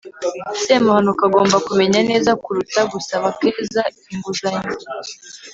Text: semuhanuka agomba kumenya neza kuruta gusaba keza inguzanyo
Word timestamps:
semuhanuka 0.63 1.21
agomba 1.29 1.57
kumenya 1.67 1.99
neza 2.09 2.31
kuruta 2.43 2.79
gusaba 2.93 3.27
keza 3.39 3.81
inguzanyo 4.11 4.75